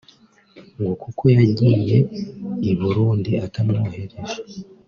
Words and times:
ngo 0.79 0.93
kuko 1.03 1.23
yagiye 1.37 1.97
i 2.69 2.71
Burundi 2.79 3.31
atamwohereje 3.45 4.17